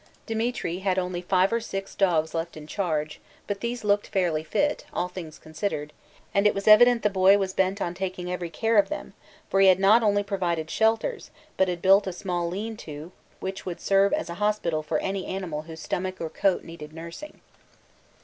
[0.25, 4.83] Demetri had only five or six dogs left in charge, but these looked fairly fit,
[4.91, 5.93] all things considered,
[6.33, 9.13] and it was evident the boy was bent on taking every care of them,
[9.47, 13.11] for he had not only provided shelters, but had built a small 'lean to'
[13.41, 17.39] which would serve as a hospital for any animal whose stomach or coat needed nursing.